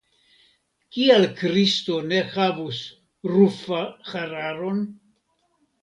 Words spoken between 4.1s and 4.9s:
hararon?